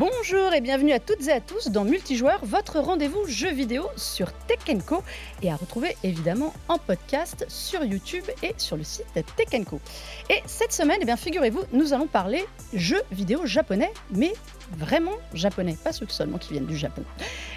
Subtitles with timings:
[0.00, 4.32] Bonjour et bienvenue à toutes et à tous dans Multijoueur, votre rendez-vous jeu vidéo sur
[4.46, 5.02] Tech Co
[5.42, 9.78] et à retrouver évidemment en podcast sur YouTube et sur le site Tech Co.
[10.30, 14.32] Et cette semaine, eh bien figurez-vous, nous allons parler jeux vidéo japonais, mais
[14.78, 17.02] vraiment japonais, pas ceux seulement qui viennent du Japon.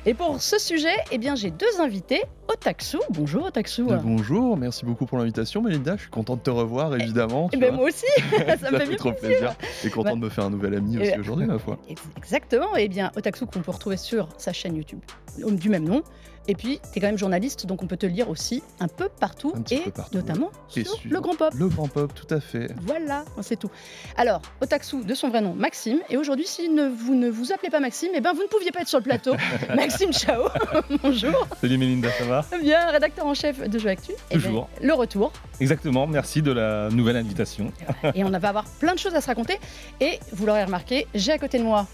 [0.06, 2.22] Et pour ce sujet, eh bien, j'ai deux invités.
[2.48, 3.84] Otaksu, bonjour Otaksu.
[4.04, 7.50] Bonjour, merci beaucoup pour l'invitation Melinda, je suis content de te revoir évidemment.
[7.54, 8.06] Et, ben moi aussi,
[8.60, 9.56] ça, me fait, trop plaisir.
[9.84, 11.80] Et content bah, de me faire un nouvel ami aussi aujourd'hui ma foi.
[12.18, 15.00] Exactement, et eh bien Otaksu qu'on peut retrouver sur sa chaîne YouTube
[15.38, 16.04] du même nom.
[16.48, 19.08] Et puis, tu es quand même journaliste, donc on peut te lire aussi un peu
[19.08, 19.82] partout, et
[20.14, 21.54] notamment sur, le Grand Pop.
[21.56, 22.70] Le Grand Pop, tout à fait.
[22.82, 23.72] Voilà, c'est tout.
[24.18, 26.00] Alors, Otaksu, de son vrai nom, Maxime.
[26.10, 28.72] Et aujourd'hui, si ne, vous ne vous appelez pas Maxime, eh ben, vous ne pouviez
[28.72, 29.36] pas être sur le plateau.
[29.76, 30.50] Maxime, ciao.
[31.04, 31.48] Bonjour.
[31.62, 32.46] Salut Mélinda, ça va?
[32.62, 34.12] Bien, rédacteur en chef de Jeux Actu.
[34.30, 34.70] Eh ben, Toujours.
[34.82, 35.32] le retour.
[35.62, 37.72] Exactement, merci de la nouvelle invitation.
[38.16, 39.60] et on va avoir plein de choses à se raconter.
[40.02, 41.88] Et vous l'aurez remarqué, j'ai à côté de moi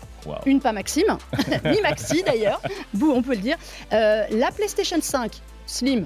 [0.46, 1.18] une pas Maxime,
[1.66, 2.62] ni Maxi d'ailleurs,
[3.02, 3.58] on peut le dire.
[3.94, 6.06] Euh, la PlayStation 5 Slim,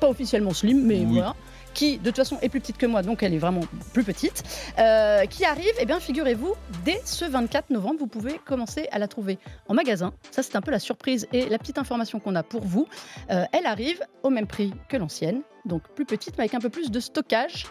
[0.00, 1.34] pas officiellement Slim, mais voilà
[1.76, 3.60] qui de toute façon est plus petite que moi, donc elle est vraiment
[3.92, 4.42] plus petite,
[4.78, 6.54] euh, qui arrive, et eh bien figurez-vous,
[6.86, 10.14] dès ce 24 novembre, vous pouvez commencer à la trouver en magasin.
[10.30, 12.88] Ça c'est un peu la surprise et la petite information qu'on a pour vous.
[13.30, 16.70] Euh, elle arrive au même prix que l'ancienne, donc plus petite mais avec un peu
[16.70, 17.66] plus de stockage.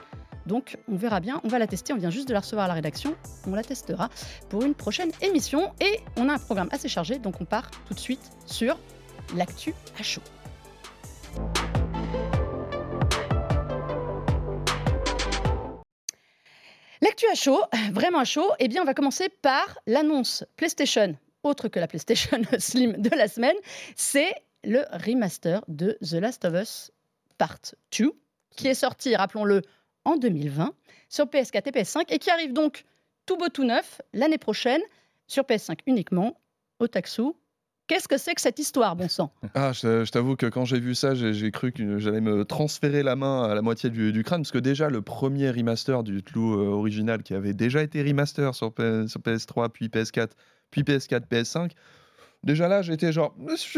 [0.46, 2.68] Donc on verra bien, on va la tester, on vient juste de la recevoir à
[2.68, 3.16] la rédaction,
[3.48, 4.10] on la testera
[4.50, 7.94] pour une prochaine émission et on a un programme assez chargé, donc on part tout
[7.94, 8.78] de suite sur
[9.36, 10.22] l'actu à chaud.
[17.02, 21.70] L'actu à chaud, vraiment à chaud, eh bien on va commencer par l'annonce PlayStation, autre
[21.70, 23.56] que la PlayStation Slim de la semaine,
[23.96, 26.92] c'est le remaster de The Last of Us
[27.38, 27.59] Part
[27.98, 28.12] 2,
[28.56, 29.62] qui est sorti, rappelons-le,
[30.06, 30.73] en 2020
[31.09, 32.86] sur PS4 et PS5 et qui arrive donc
[33.25, 34.81] tout beau tout neuf l'année prochaine
[35.28, 36.40] sur PS5 uniquement
[36.80, 37.35] au Taxou.
[37.88, 39.31] Qu'est-ce que c'est que cette histoire, bon sang?
[39.53, 43.16] Ah, je, t'avoue que quand j'ai vu ça, j'ai cru que j'allais me transférer la
[43.16, 46.68] main à la moitié du, crâne, parce que déjà, le premier remaster du Tlou euh,
[46.69, 50.30] original, qui avait déjà été remaster sur, PS, 3 puis PS4,
[50.72, 51.72] puis PS4, PS5,
[52.44, 53.35] déjà là, j'étais genre,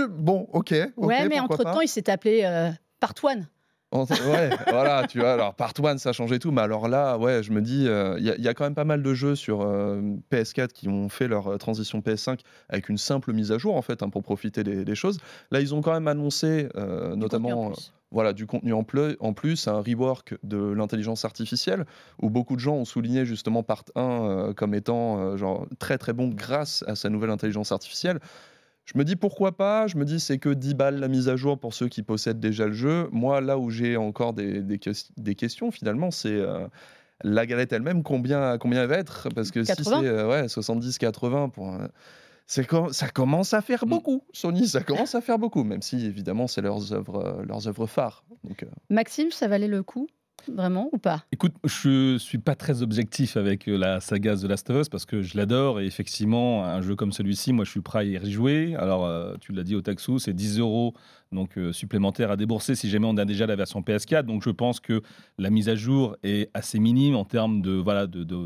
[0.10, 0.74] bon, ok.
[0.96, 2.72] ouais, mais entre-temps, il s'est appelé euh,
[3.02, 3.46] Part One
[3.92, 5.34] ouais, voilà, tu vois.
[5.34, 7.88] Alors, Part One, ça a changé tout, mais alors là, ouais, je me dis, il
[7.90, 11.28] euh, y, a quand même pas mal de jeux sur euh, PS4 qui ont fait
[11.28, 12.40] leur euh, transition PS5
[12.70, 15.20] avec une simple mise à jour, en fait, hein, pour profiter des, choses.
[15.52, 16.70] Là, ils ont quand même annoncé,
[17.16, 17.74] notamment.
[18.10, 18.86] Voilà, du contenu en,
[19.20, 21.86] en plus, un rework de l'intelligence artificielle,
[22.22, 26.30] où beaucoup de gens ont souligné justement Part 1 comme étant genre, très très bon
[26.30, 28.22] grâce à sa nouvelle intelligence artificielle.
[28.88, 31.36] Je me dis pourquoi pas, je me dis c'est que 10 balles la mise à
[31.36, 33.10] jour pour ceux qui possèdent déjà le jeu.
[33.12, 36.66] Moi, là où j'ai encore des, des, questions finalement, c'est euh,
[37.22, 39.28] la galette elle-même, combien, combien elle va être?
[39.36, 41.78] Parce que si c'est euh, ouais, 70-80 pour...
[42.46, 43.90] ça commence à faire mm.
[43.90, 47.88] beaucoup, Sony, ça commence à faire beaucoup, même si évidemment c'est leurs œuvres, leurs œuvres
[47.88, 48.24] phares.
[48.46, 48.68] Donc, euh.
[48.90, 50.08] Maxime, ça valait le coup?
[50.48, 51.24] Vraiment ou pas?
[51.32, 55.06] Écoute, je suis pas très objectif avec euh, la saga The Last of Us parce
[55.06, 58.18] que je l'adore et effectivement, un jeu comme celui-ci, moi je suis prêt à y
[58.18, 58.76] rejouer.
[58.76, 60.94] Alors, euh, tu l'as dit au Taxou, c'est 10 euros
[61.32, 64.24] donc euh, supplémentaire à débourser si jamais on a déjà la version PS4.
[64.24, 65.02] Donc je pense que
[65.38, 68.46] la mise à jour est assez minime en termes de, voilà, de, de,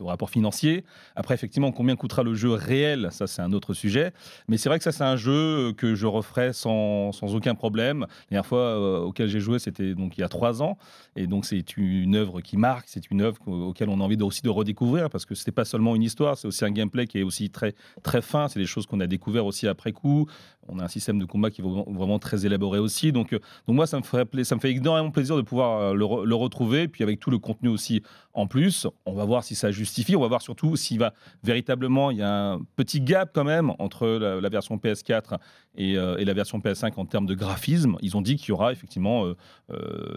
[0.00, 0.84] rapport financier.
[1.14, 4.12] Après, effectivement, combien coûtera le jeu réel Ça, c'est un autre sujet.
[4.48, 8.00] Mais c'est vrai que ça, c'est un jeu que je referai sans, sans aucun problème.
[8.00, 10.76] La dernière fois euh, auquel j'ai joué, c'était donc il y a trois ans.
[11.14, 14.42] Et donc, c'est une œuvre qui marque, c'est une œuvre auquel on a envie aussi
[14.42, 17.22] de redécouvrir parce que c'était pas seulement une histoire, c'est aussi un gameplay qui est
[17.22, 18.48] aussi très, très fin.
[18.48, 20.26] C'est des choses qu'on a découvert aussi après coup.
[20.68, 23.10] On a un système de combat qui est vraiment très élaboré aussi.
[23.10, 25.94] Donc, euh, donc moi, ça me, ferait, ça me fait énormément plaisir de pouvoir euh,
[25.94, 26.86] le, retrouver.
[26.86, 28.02] Puis avec tout le contenu aussi
[28.32, 30.14] en plus, on va voir si ça justifie.
[30.14, 32.10] On va voir surtout s'il va véritablement.
[32.10, 35.38] Il y a un petit gap quand même entre la, version PS4
[35.78, 37.96] euh, et, la version PS5 en termes de graphisme.
[38.00, 39.26] Ils ont dit qu'il y aura effectivement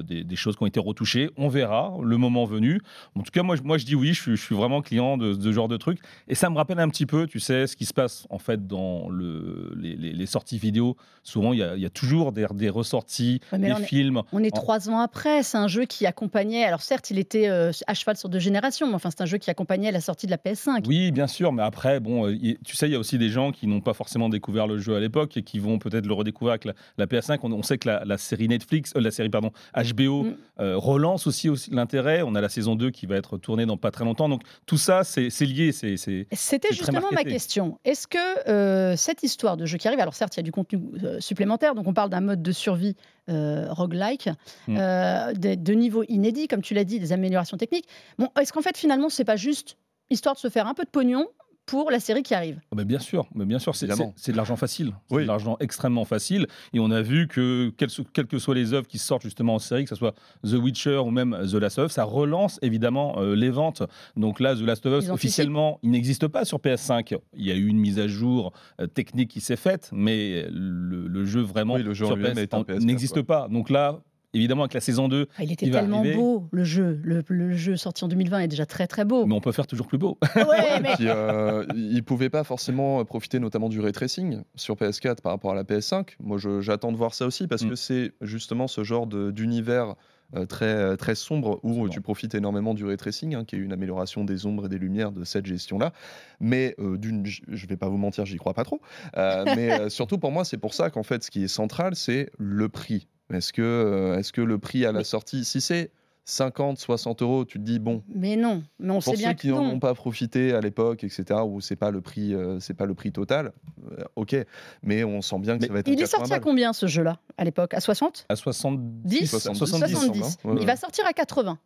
[0.03, 1.31] des, choses qui ont été retouchées.
[1.37, 2.81] On verra le moment venu.
[3.15, 4.13] En tout cas, moi, moi je dis oui.
[4.13, 5.99] Je suis, vraiment client de, ce genre de truc.
[6.27, 8.67] Et ça me rappelle un petit peu, tu sais, ce qui se passe en fait
[8.67, 10.97] dans le, les, les sorties vidéo.
[11.23, 14.21] Souvent, il y a, toujours des, des ressorties, des films.
[14.31, 15.41] on est trois ans après.
[15.43, 16.65] C'est un jeu qui accompagnait.
[16.65, 19.37] Alors certes, il était euh, à cheval sur deux générations, mais enfin, c'est un jeu
[19.37, 20.83] qui accompagnait la sortie de la PS5.
[20.87, 21.51] Oui, bien sûr.
[21.51, 23.93] Mais après, bon, euh, tu sais, il y a aussi des gens qui n'ont pas
[23.93, 26.67] forcément découvert le jeu à l'époque et qui vont peut-être le redécouvrir avec
[26.97, 27.39] la, PS5.
[27.41, 30.35] On, sait que la, série Netflix, euh, la série pardon, HBO mm.
[30.75, 32.21] relance aussi, aussi l'intérêt.
[32.23, 34.29] On a la saison 2 qui va être tournée dans pas très longtemps.
[34.29, 35.71] Donc tout ça, c'est lié.
[35.71, 37.79] C'était justement ma question.
[37.85, 40.81] Est-ce que cette histoire de jeu qui arrive, alors certes, il y a du contenu
[41.03, 41.75] euh, supplémentaire.
[41.75, 42.95] Donc on parle d'un mode de survie
[43.29, 44.29] euh, roguelike,
[44.67, 44.77] mm.
[44.79, 47.87] euh, de, niveau inédit, comme tu l'as dit, des améliorations techniques.
[48.17, 49.77] Bon, est-ce qu'en fait finalement c'est pas juste
[50.09, 51.27] histoire de se faire un peu de pognon
[51.65, 52.59] pour la série qui arrive.
[52.71, 56.05] Oh, mais bien sûr, mais bien sûr, c'est de l'argent facile, c'est de l'argent extrêmement
[56.05, 56.47] facile.
[56.73, 59.83] Et on a vu que quelles, que soient les œuvres qui sortent justement en série,
[59.83, 60.13] que ce soit
[60.43, 63.83] The Witcher ou même The Last of Us, ça relance évidemment euh, les ventes.
[64.15, 67.17] Donc là, The Last of Us officiellement, il n'existe pas sur PS5.
[67.33, 71.25] Il y a eu une mise à jour euh, technique qui s'est faite, mais le,
[71.25, 73.47] jeu vraiment sur PS, n'existe pas.
[73.49, 74.01] Donc là,
[74.35, 75.27] évidemment, avec la saison 2.
[75.37, 76.99] Ah, il était tellement beau, le jeu.
[77.03, 79.25] Le, jeu sorti en 2020 est déjà très très beau.
[79.25, 80.17] Mais on peut faire toujours plus beau.
[80.35, 80.95] Ouais, mais...
[81.01, 85.51] Euh, il ne pouvait pas forcément profiter notamment du ray tracing sur PS4 par rapport
[85.51, 86.15] à la PS5.
[86.19, 87.69] Moi, j'attends de voir ça aussi parce mm.
[87.69, 89.95] que c'est justement ce genre d'univers.
[90.35, 93.59] Euh, très, euh, très sombre où tu profites énormément du ray tracing, hein, qui est
[93.59, 95.93] une amélioration des ombres et des lumières de cette gestion-là.
[96.39, 98.81] Mais d'une, je ne vais pas vous mentir, j'y crois pas trop.
[99.15, 102.69] mais surtout pour moi, c'est pour ça qu'en fait, ce qui est central, c'est le
[102.69, 103.07] prix.
[103.33, 105.91] Est-ce que, euh, est que le prix à la sortie, si c'est
[106.25, 108.03] 50, 60 euros, tu te dis bon.
[108.07, 111.41] Mais non, mais on sait bien ceux qui n'en ont pas profité à l'époque, etc.,
[111.45, 113.53] où c'est pas le prix, euh, c'est pas le prix total.
[113.91, 114.35] Euh, ok,
[114.81, 115.87] mais on sent bien que ça va être.
[115.87, 117.73] Il est sorti à combien ce jeu-là à l'époque?
[117.75, 120.37] À 60 À 70 70.
[120.59, 121.59] Il va sortir à 80.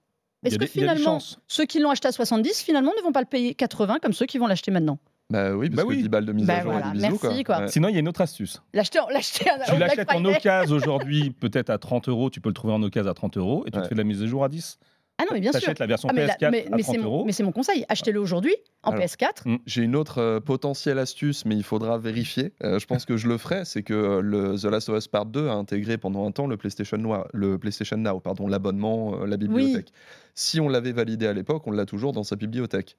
[0.44, 3.54] Est-ce que finalement, ceux qui l'ont acheté à 70, finalement, ne vont pas le payer
[3.54, 5.00] 80 comme ceux qui vont l'acheter maintenant?
[5.30, 7.08] Bah oui, parce bah que 10 balles de mise bah à jour voilà, et des
[7.08, 7.20] bisous.
[7.22, 7.68] Merci, quoi.
[7.68, 8.62] Sinon, il y a une autre astuce.
[8.74, 12.74] L'acheter, l'acheter Tu l'achètes en occasion aujourd'hui, peut-être à 30 euros, tu peux le trouver
[12.74, 14.50] en occasion à 30 euros, et tu te fais de la mise à jour à
[14.50, 14.80] 10.
[15.20, 15.74] Ah non, mais bien sûr.
[15.78, 17.26] la version ah, PS4 mais, à 30 euros.
[17.26, 19.42] mais c'est mon conseil, achetez-le aujourd'hui en PS4.
[19.46, 22.54] Hmm, j'ai une autre euh, potentielle astuce, mais il faudra vérifier.
[22.64, 25.10] Euh, je pense que je le ferai, c'est que euh, le The Last of Us
[25.10, 29.26] Part 2 a intégré pendant un temps le PlayStation, Now, le PlayStation Now, pardon, l'abonnement,
[29.26, 29.92] la bibliothèque.
[30.36, 32.96] Si on l'avait validé à l'époque, on l'a toujours dans sa bibliothèque.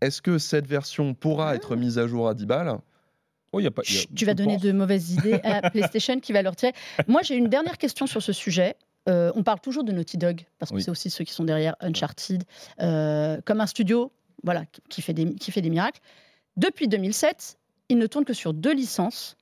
[0.00, 1.54] Est-ce que cette version pourra ah.
[1.54, 2.78] être mise à jour à 10 balles?
[3.52, 6.56] Oh, y a pas, tu vas donner de mauvaises idées à PlayStation qui va leur
[6.56, 6.72] tirer.
[7.06, 8.74] Moi, j'ai une dernière question sur ce sujet.
[9.08, 11.76] Euh, on parle toujours de Naughty Dog, parce que c'est aussi ceux qui sont derrière
[11.80, 12.42] Uncharted,
[12.80, 14.10] euh, comme un studio
[14.42, 16.00] voilà, qui, fait des, qui fait des miracles.
[16.56, 17.58] Depuis 2007,
[17.90, 19.36] ils ne tournent que sur deux licences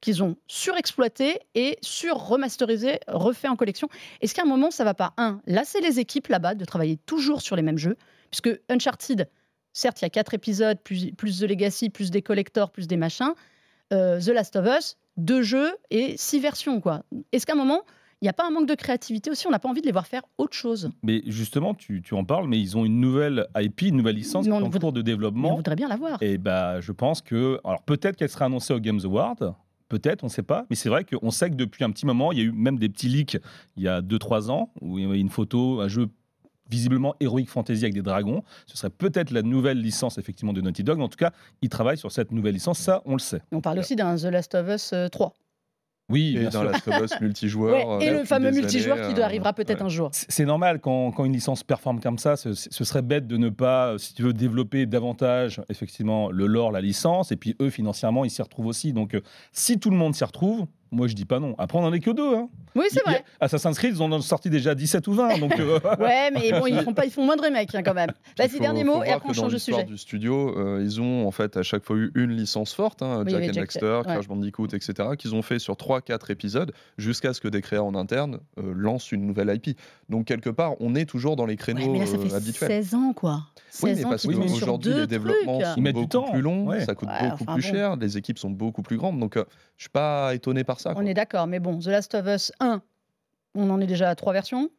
[0.00, 3.88] qu'ils ont surexploitées et sur-remasterisées, refait en collection.
[4.20, 7.40] Est-ce qu'à un moment, ça va pas, un, lasser les équipes là-bas de travailler toujours
[7.40, 7.96] sur les mêmes jeux?
[8.30, 9.28] Puisque Uncharted,
[9.74, 12.96] certes, il y a quatre épisodes, plus, plus The Legacy, plus des collectors, plus des
[12.96, 13.34] machins.
[13.92, 16.80] Euh, The Last of Us, deux jeux et six versions.
[16.80, 17.02] quoi.
[17.32, 17.82] Est-ce qu'à un moment,
[18.22, 19.46] il n'y a pas un manque de créativité aussi?
[19.46, 20.90] On n'a pas envie de les voir faire autre chose.
[21.02, 24.70] Mais justement, tu, en parles, mais ils ont une nouvelle IP, une nouvelle licence en
[24.70, 25.52] cours de développement.
[25.52, 26.22] on voudrait bien la voir.
[26.22, 27.60] Et bah, je pense que.
[27.64, 29.54] Alors peut-être qu'elle sera annoncée au Games Award.
[29.90, 32.32] Peut-être, on ne sait pas, mais c'est vrai qu'on sait que depuis un petit moment,
[32.32, 33.36] il y a eu même des petits leaks
[33.76, 36.08] il y a 2-3 ans, où il y avait une photo, un jeu
[36.70, 38.42] visiblement Heroic Fantasy avec des dragons.
[38.66, 41.00] Ce serait peut-être la nouvelle licence effectivement de Naughty Dog.
[41.00, 41.32] En tout cas,
[41.62, 43.42] ils travaillent sur cette nouvelle licence, ça on le sait.
[43.52, 45.26] On parle aussi d'un The Last of Us 3.
[45.26, 45.30] Euh,
[46.10, 48.02] oui, et dans la of multijoueur.
[48.02, 50.10] et le fameux multijoueur qui doit arrivera peut-être un jour.
[50.12, 53.48] C'est normal quand, quand, une licence performe comme ça, ce, ce, serait bête de ne
[53.48, 58.26] pas, si tu veux, développer davantage effectivement le lore, la licence, et puis eux financièrement
[58.26, 58.92] ils s'y retrouvent aussi.
[58.92, 59.22] Donc euh,
[59.52, 61.54] si tout le monde s'y retrouve, moi, je dis pas non.
[61.58, 62.36] Après, on en est que deux.
[62.36, 62.48] Hein.
[62.74, 63.24] Oui, c'est vrai.
[63.40, 65.38] Assassin's Creed, ils en ont sorti déjà 17 ou 20.
[65.38, 67.94] Donc, euh, ouais, mais bon, ils font, pas, ils font moins de remakes hein, quand
[67.94, 68.10] même.
[68.38, 69.84] Vas-y, dernier mot, et après on change de sujet.
[69.84, 73.24] du studio, euh, ils ont en fait à chaque fois eu une licence forte, hein,
[73.26, 77.48] Jack and Dexter, Crash Bandicoot, etc., qu'ils ont fait sur 3-4 épisodes jusqu'à ce que
[77.48, 79.78] des créateurs en interne euh, lancent une nouvelle IP.
[80.08, 82.68] Donc, quelque part, on est toujours dans les créneaux mais là, ça fait habituels.
[82.68, 83.42] 16 ans, quoi.
[83.70, 87.62] 16 oui, mais parce qu'aujourd'hui, les développements sont beaucoup plus longs, ça coûte beaucoup plus
[87.62, 89.18] cher, les équipes sont beaucoup plus grandes.
[89.18, 89.36] Donc,
[89.76, 90.83] je suis pas étonné par ça.
[90.86, 92.82] On est d'accord, mais bon, The Last of Us 1,
[93.54, 94.70] on en est déjà à trois versions?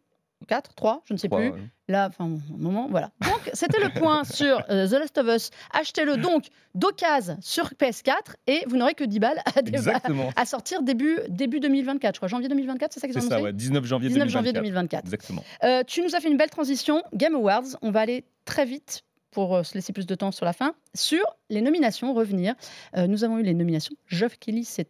[0.48, 1.52] 4, 3, je ne sais plus.
[1.88, 3.12] Là, enfin, un moment, voilà.
[3.22, 5.50] Donc, c'était le point sur euh, The Last of Us.
[5.72, 11.20] Achetez-le donc d'occasion sur PS4 et vous n'aurez que 10 balles à, à, sortir début,
[11.30, 12.28] début 2024, je crois.
[12.28, 15.06] Janvier 2024, c'est ça qu'ils ont C'est ça, ouais, 19 janvier 19 janvier 2024.
[15.06, 15.44] Exactement.
[15.64, 17.04] Euh, tu nous as fait une belle transition.
[17.14, 20.46] Game Awards, on va aller très vite pour euh, se laisser plus de temps sur
[20.46, 22.56] la fin, sur les nominations, revenir.
[22.96, 23.96] nous avons eu les nominations.
[24.08, 24.88] Geoff Kelly s'est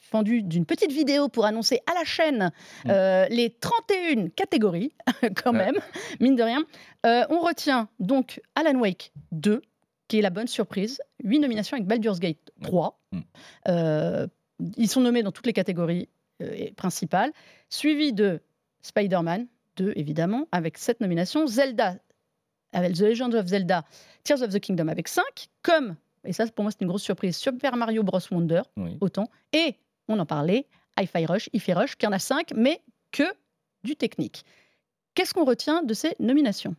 [0.00, 2.52] fendu d'une petite vidéo pour annoncer à la chaîne
[2.84, 2.90] mm.
[2.90, 4.92] euh, les 31 catégories,
[5.42, 5.76] quand même,
[6.20, 6.64] mine de rien.
[7.04, 9.62] Euh, on retient donc Alan Wake 2,
[10.08, 11.00] qui est la bonne surprise.
[11.24, 13.00] 8 nominations avec Baldur's Gate 3.
[13.12, 13.20] Mm.
[13.68, 14.26] Euh,
[14.76, 16.08] ils sont nommés dans toutes les catégories
[16.76, 17.32] principales.
[17.70, 18.40] Suivi de
[18.82, 21.46] Spider-Man 2, évidemment, avec 7 nominations.
[21.46, 21.96] Zelda,
[22.72, 23.84] avec The Legend of Zelda,
[24.24, 25.24] Tears of the Kingdom avec 5,
[25.62, 27.36] comme et ça, pour moi, c'est une grosse surprise.
[27.36, 28.20] Super Mario Bros.
[28.30, 28.62] Wonder,
[29.00, 29.30] autant.
[29.52, 29.76] Et,
[30.08, 30.66] on en parlait,
[30.98, 32.80] Hi-Fi Rush, Hi-Fi Rush, qui en a cinq, mais
[33.12, 33.24] que
[33.84, 34.44] du technique.
[35.14, 36.76] Qu'est-ce qu'on retient de ces nominations?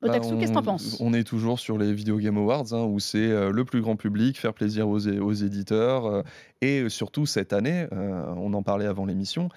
[0.00, 0.96] Bah, qu'est-ce que t'en penses?
[1.00, 3.96] On est toujours sur les Video Game Awards, hein, où c'est euh, le plus grand
[3.96, 6.22] public, faire plaisir aux, aux éditeurs, euh,
[6.60, 9.48] et surtout cette année, euh, on en parlait avant l'émission,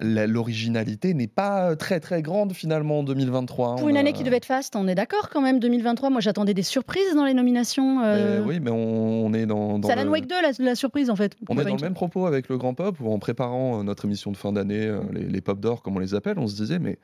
[0.00, 3.68] l'originalité n'est pas très très grande finalement en 2023.
[3.68, 3.76] Hein.
[3.76, 6.10] Pour une année qui devait être faste, on est d'accord quand même, 2023.
[6.10, 8.02] Moi j'attendais des surprises dans les nominations.
[8.02, 8.42] Euh.
[8.44, 9.78] oui, mais on, est dans.
[9.78, 11.36] dans Alan Wake 2, la, surprise en fait.
[11.48, 14.04] On est dans le même propos avec le Grand Pop, où en préparant euh, notre
[14.04, 16.56] émission de fin d'année, euh, les, les Pop d'Or comme on les appelle, on se
[16.56, 16.98] disait, mais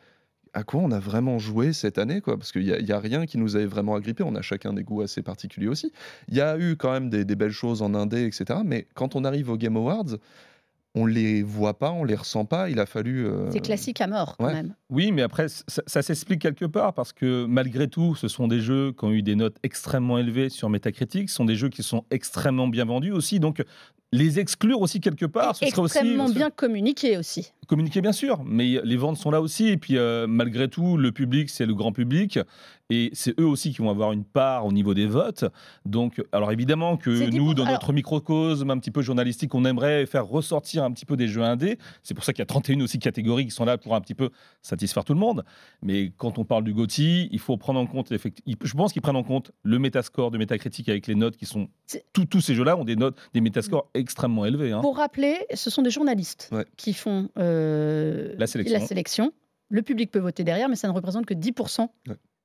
[0.52, 2.37] à quoi on a vraiment joué cette année quoi?
[2.37, 4.25] Parce qu'il n'y a, a, rien qui nous avait vraiment agrippé.
[4.25, 5.92] On a chacun des goûts assez particuliers aussi.
[6.28, 8.61] Il y a eu quand même des, des, belles choses en indé, etc.
[8.64, 10.16] Mais quand on arrive aux Game Awards,
[10.94, 12.68] on les voit pas, on les ressent pas.
[12.68, 13.26] Il a fallu.
[13.26, 14.75] Euh, C'est classique à mort quand même.
[14.88, 18.92] Oui, mais après, ça, s'explique quelque part parce que malgré tout, ce sont des jeux
[18.92, 21.28] qui ont eu des notes extrêmement élevées sur Metacritic.
[21.30, 23.38] Ce sont des jeux qui sont extrêmement bien vendus aussi.
[23.38, 23.62] Donc,
[24.12, 27.52] les exclure aussi quelque part, ce serait extrêmement bien communiqué aussi.
[27.69, 29.69] Communiquer bien sûr, mais les ventes sont là aussi.
[29.69, 32.40] Et puis euh, malgré tout, le public, c'est le grand public.
[32.90, 35.45] Et c'est eux aussi qui vont avoir une part au niveau des votes.
[35.87, 40.26] Donc, alors évidemment que nous, dans notre microcosme un petit peu journalistique, on aimerait faire
[40.26, 41.79] ressortir un petit peu des jeux indés.
[42.02, 44.14] C'est pour ça qu'il y a 31 aussi catégories qui sont là pour un petit
[44.14, 45.45] peu satisfaire tout le monde.
[45.83, 49.14] Mais quand on parle du GOTY, il faut prendre en compte, je pense qu'ils prennent
[49.14, 51.69] en compte le métascore de Metacritic avec les notes qui sont.
[52.12, 54.73] Tous ces jeux-là ont des notes, des métascores extrêmement élevés.
[54.73, 54.80] Hein.
[54.80, 59.33] Pour rappeler, ce sont des journalistes qui font euh, la, sélection.
[59.69, 61.88] Le public peut voter derrière, mais ça ne représente que 10%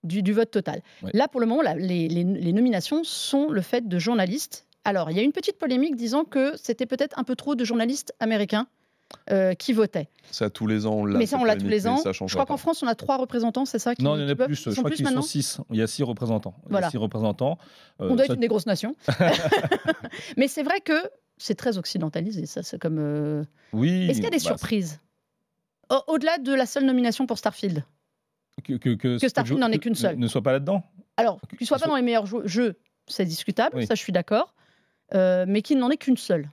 [0.04, 0.82] du, vote total.
[1.14, 4.68] Là, pour le moment, les, nominations sont le fait de journalistes.
[4.84, 7.66] Alors, il y a une petite polémique disant que c'était peut-être un peu trop de
[7.66, 8.68] journalistes américains
[9.32, 10.10] euh, qui votaient.
[10.32, 11.18] Ça, tous les ans, on l'a.
[11.18, 12.02] Mais ça, on l'a tous les ans.
[12.06, 14.30] Je crois qu'en France, on a trois représentants, c'est ça qui, Non, il y en
[14.30, 14.70] a plus.
[14.70, 15.60] Je crois qu'ils sont six.
[15.72, 16.56] Il y a six représentants.
[16.70, 16.90] Voilà.
[16.90, 17.58] six représentants.
[18.02, 18.96] Euh, on doit être une des grosses nations.
[20.38, 20.94] Mais c'est vrai que
[21.38, 22.64] c'est très occidentalisé, ça.
[22.64, 23.00] C'est comme.
[23.00, 24.08] Euh, oui.
[24.10, 25.00] Est-ce qu'il y a des bah, surprises?
[26.08, 27.84] Au-delà de la seule nomination pour Starfield
[28.64, 30.18] que, Starfield n'en est qu'une seule.
[30.18, 30.84] Ne soit pas là-dedans?
[31.18, 32.78] Alors, qu'il ne soit pas dans les meilleurs jeux,
[33.08, 34.54] c'est discutable, ça je suis d'accord,
[35.14, 36.50] euh, mais qu'il n'en est qu'une seule.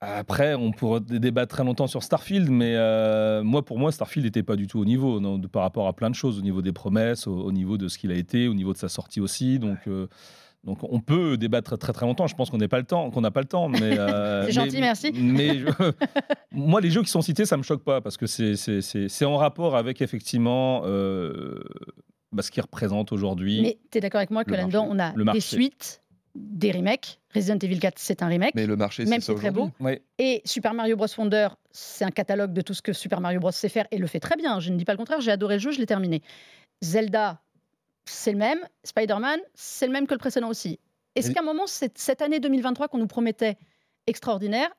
[0.00, 4.44] Après, on pourrait débattre très longtemps sur Starfield, mais euh, moi, pour moi, Starfield n'était
[4.44, 6.62] pas du tout au niveau non, de, par rapport à plein de choses, au niveau
[6.62, 9.58] des promesses, au, niveau de ce qu'il a été, au niveau de sa sortie aussi.
[9.58, 10.06] Donc, euh,
[10.64, 12.26] donc on peut débattre très très longtemps.
[12.26, 13.68] Je pense qu'on n'a pas le temps, qu'on n'a pas le temps.
[13.68, 13.96] Mais
[14.46, 15.12] c'est gentil, merci.
[15.14, 15.62] Mais
[16.52, 19.76] moi, les jeux qui sont cités, ça me choque pas parce que c'est en rapport
[19.76, 21.60] avec effectivement euh,
[22.32, 23.62] bah, ce qu'ils représentent aujourd'hui.
[23.62, 26.02] Mais tu es d'accord avec moi que là-dedans, on a des suites,
[26.34, 27.20] des remakes.
[27.34, 28.54] Resident Evil 4, c'est un remake.
[28.54, 29.70] Mais le marché, même c'est très beau.
[30.18, 31.06] Et Super Mario Bros.
[31.18, 33.52] Wonder, c'est un catalogue de tout ce que Super Mario Bros.
[33.52, 34.58] sait faire et le fait très bien.
[34.60, 35.20] Je ne dis pas le contraire.
[35.20, 36.22] J'ai adoré le jeu, je l'ai terminé.
[36.82, 37.40] Zelda,
[38.08, 38.60] c'est le même.
[38.84, 40.78] Spider-Man, c'est le même que le précédent aussi.
[41.14, 43.56] Est-ce qu'à un moment, cette, cette année 2023 qu'on nous promettait
[44.06, 44.70] extraordinaire,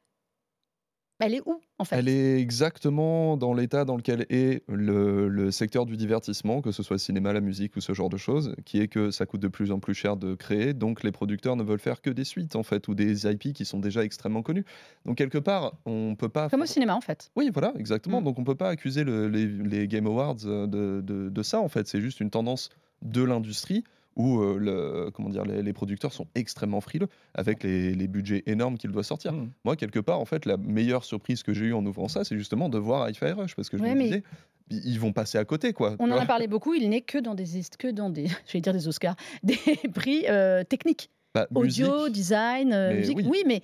[1.19, 1.97] elle est où en fait?
[1.97, 6.95] Elle est exactement dans l'état dans lequel est le, secteur du divertissement, que ce soit
[6.95, 9.49] le cinéma, la musique ou ce genre de choses, qui est que ça coûte de
[9.49, 12.55] plus en plus cher de créer, donc les producteurs ne veulent faire que des suites
[12.55, 14.65] en fait, ou des IP qui sont déjà extrêmement connus.
[15.05, 16.49] Donc quelque part, on peut pas...
[16.49, 17.31] Comme au cinéma en fait.
[17.35, 18.21] Oui, voilà, exactement.
[18.21, 18.23] Mm.
[18.23, 22.21] Donc on peut pas accuser les, Game Awards de, de ça en fait, c'est juste
[22.21, 22.69] une tendance
[23.01, 23.83] de l'industrie
[24.19, 28.91] où euh, le, comment dire, les, producteurs sont extrêmement frileux avec les, budgets énormes qu'ils
[28.91, 29.31] doivent sortir.
[29.31, 29.49] Mmh.
[29.63, 32.37] Moi, quelque part, en fait, la meilleure surprise que j'ai eue en ouvrant ça, c'est
[32.37, 34.23] justement de voir Hi-Fi Rush parce que je me disais,
[34.69, 35.95] ils vont passer à côté, quoi.
[35.99, 36.73] On en a parlé beaucoup.
[36.73, 37.45] Il n'est que dans des,
[37.77, 39.57] que dans des, je vais dire des Oscars, des
[39.93, 43.19] prix euh, techniques, bah, audio, design, euh, musique.
[43.23, 43.43] Oui.
[43.47, 43.61] mais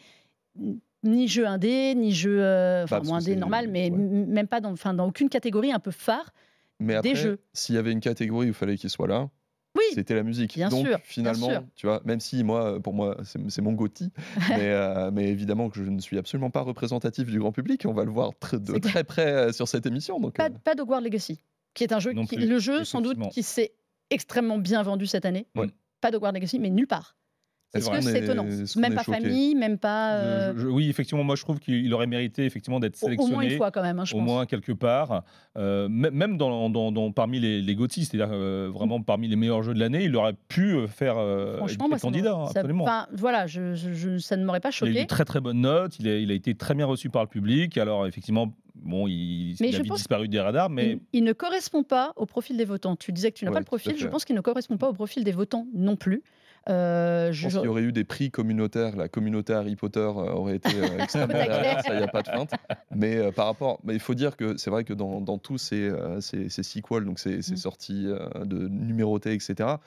[1.04, 2.39] ni jeu indé, ni jeu,
[2.84, 6.34] enfin moins indé normal, mais même pas dans, dans aucune catégorie un peu phare
[6.79, 7.38] mais après.
[7.53, 9.29] S'il y avait une catégorie où il fallait qu'il soit là,
[9.75, 10.55] oui, c'était la musique.
[10.55, 14.12] Bien Donc finalement, tu vois, même si moi, pour moi, c'est mon Gotti,
[14.51, 17.86] euh, mais, évidemment que je ne suis absolument pas représentatif du grand public.
[17.86, 20.20] On va de très près euh, sur cette émission.
[20.20, 20.86] Donc, pas, euh...
[20.86, 21.41] pas Legacy,
[21.74, 23.74] qui est un jeu, qui, le jeu sans doute qui s'est
[24.10, 25.48] extrêmement bien vendu cette année.
[25.53, 27.17] Pas Pas Legacy, mais nulle part.
[27.75, 28.46] Est-ce que c'est étonnant
[28.77, 30.15] Même pas famille, même pas.
[30.15, 33.34] Euh, oui, effectivement, moi je trouve qu'il aurait mérité effectivement d'être sélectionné.
[33.34, 35.24] Au moins une fois quand même, hein, je Au moins quelque part.
[35.58, 39.79] Euh, même dans, dans, parmi les, les c'est-à-dire euh, vraiment parmi les meilleurs jeux de
[39.79, 41.15] l'année, il aurait pu faire
[41.58, 42.86] Franchement, moi, candidat, hein, absolument.
[43.13, 44.91] voilà, je, ça ne m'aurait pas choqué.
[44.91, 46.86] Il a eu de très très bonnes notes, il a, il a été très bien
[46.86, 47.77] reçu par le public.
[47.77, 51.00] Alors effectivement, bon, il, il a disparu des radars, mais...
[51.13, 52.96] Il, ne correspond pas au profil des votants.
[52.96, 54.94] Tu disais que tu n'as pas le profil, je pense qu'il ne correspond pas au
[54.94, 56.24] profil des votants non plus.
[56.68, 58.96] Euh, je, pense qu'il y aurait eu des prix communautaires.
[58.96, 62.24] La communauté Harry Potter euh, aurait été euh, extrêmement derrière, ça, il n'y a pas
[62.24, 62.52] de feinte.
[62.96, 65.92] Mais par rapport, mais il faut dire que c'est vrai que dans, dans tous ces,
[66.22, 67.58] ces, ces, sequels, donc ces, ces mm.
[67.58, 68.08] sorties
[68.46, 69.78] de numérotés, etc.,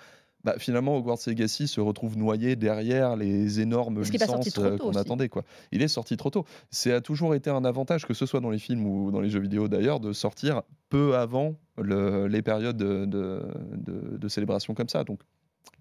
[0.45, 5.29] bah, finalement, Hogwarts Legacy se retrouve noyé derrière les énormes licences qu'on attendait.
[5.29, 5.43] Quoi.
[5.73, 6.45] Il est sorti trop tôt.
[6.71, 9.31] C'est a toujours été un avantage, que ce soit dans les films ou dans les
[9.31, 13.43] jeux vidéo d'ailleurs, de sortir peu avant le, les périodes de, de,
[13.77, 15.03] de, de, célébration comme ça.
[15.03, 15.21] Donc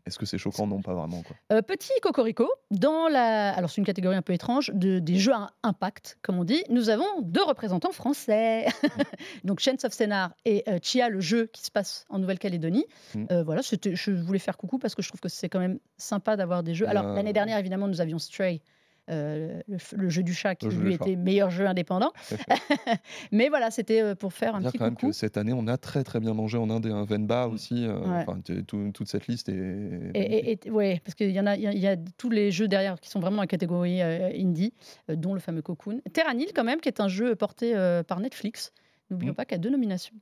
[0.08, 1.22] Est-ce que c'est choquant Non, pas vraiment.
[1.22, 1.36] Quoi.
[1.52, 3.50] Euh, petit cocorico, dans la.
[3.54, 6.64] Alors, c'est une catégorie un peu étrange, de, des jeux à impact, comme on dit.
[6.70, 8.68] Nous avons deux représentants français.
[9.44, 12.86] Donc, Chains of Scénar et euh, Chia, le jeu qui se passe en Nouvelle-Calédonie.
[13.16, 13.26] Mm.
[13.32, 16.38] Euh, voilà, je voulais faire coucou parce que je trouve que c'est quand même sympa
[16.38, 16.88] d'avoir des jeux.
[16.88, 18.62] Alors, l'année dernière, évidemment, nous avions Stray.
[19.10, 22.12] Euh, le, jeu du chat qui lui était meilleur jeu indépendant.
[23.32, 25.78] Mais voilà, c'était euh, pour faire un petit quand même que cette année, on a
[25.78, 27.54] très très bien mangé en Inde et un Venba mm.
[27.54, 27.86] aussi.
[27.88, 28.24] Euh,
[28.66, 30.60] toute cette liste est.
[30.66, 33.10] Et, ouais, parce qu'il y en a, il y a tous les jeux derrière qui
[33.10, 34.74] sont vraiment en catégorie indie,
[35.08, 36.02] dont le fameux Cocoon.
[36.12, 37.74] Terranil quand même, qui est un jeu porté
[38.08, 38.74] par Netflix.
[39.10, 39.36] N'oublions mmh.
[39.36, 40.14] pas qu'il y a deux nominations.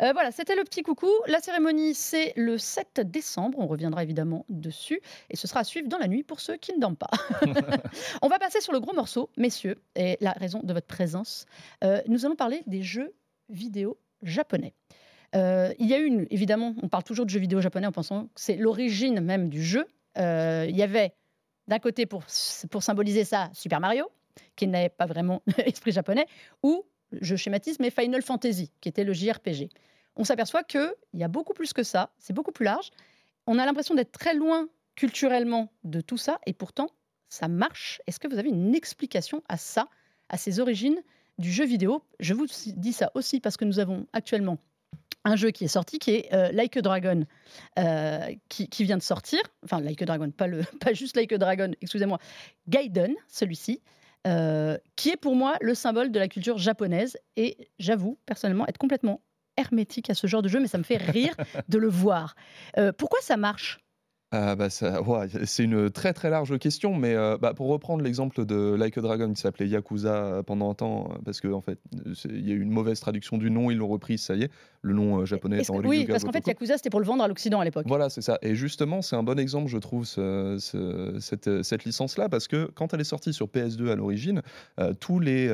[0.00, 1.10] Euh, voilà, c'était le petit coucou.
[1.26, 3.58] La cérémonie, c'est le 7 décembre.
[3.58, 5.00] On reviendra évidemment dessus.
[5.28, 7.10] Et ce sera à suivre dans la nuit pour ceux qui ne dorment pas.
[8.22, 11.44] On va passer sur le gros morceau, messieurs, et la raison de votre présence.
[11.84, 13.14] Euh, nous allons parler des jeux
[13.50, 14.72] vidéo japonais.
[15.36, 18.24] Euh, il y a une, évidemment, on parle toujours de jeux vidéo japonais en pensant
[18.24, 19.86] que c'est l'origine même du jeu.
[20.16, 21.12] il y avait,
[21.68, 22.24] d'un côté, pour,
[22.70, 24.10] pour symboliser ça, Super Mario,
[24.56, 26.26] qui n'avait pas vraiment esprit japonais,
[26.62, 29.68] ou je schématise, mais Final Fantasy, qui était le JRPG.
[30.16, 32.90] On s'aperçoit qu'il y a beaucoup plus que ça, c'est beaucoup plus large.
[33.46, 36.90] On a l'impression d'être très loin culturellement de tout ça, et pourtant,
[37.28, 38.02] ça marche.
[38.06, 39.88] Est-ce que vous avez une explication à ça,
[40.28, 41.00] à ces origines
[41.38, 42.02] du jeu vidéo?
[42.18, 44.58] Je vous dis ça aussi parce que nous avons actuellement
[45.24, 47.24] un jeu qui est sorti, qui est euh, Like a Dragon,
[47.78, 49.40] euh, qui, vient de sortir.
[49.64, 52.18] Enfin, Like a Dragon, pas, le, pas juste Like a Dragon, excusez-moi.
[52.68, 53.80] Gaiden, celui-ci,
[54.26, 57.16] euh, qui est pour moi le symbole de la culture japonaise.
[57.36, 59.22] Et j'avoue, personnellement, être complètement
[59.56, 61.34] hermétique à ce genre de jeu, mais ça me fait rire
[61.68, 62.34] de le voir.
[62.78, 63.80] Euh, pourquoi ça marche?
[64.32, 65.00] Ah bah ça,
[65.44, 69.00] c'est une très très large question, mais euh, bah, pour reprendre l'exemple de Like a
[69.00, 71.78] Dragon qui s'appelait Yakuza pendant un temps, parce qu'en en fait,
[72.26, 74.50] il y a eu une mauvaise traduction du nom, ils l'ont repris, ça y est,
[74.82, 77.58] le nom japonais est, Oui, parce qu'en fait, Yakuza c'était pour le vendre à l'Occident
[77.58, 77.86] à l'époque.
[77.88, 78.38] Voilà, c'est ça.
[78.42, 83.00] Et justement, c'est un bon exemple, je trouve, cette, cette licence-là, parce que quand elle
[83.00, 84.42] est sortie sur PS2 à l'origine,
[85.00, 85.48] tous, les,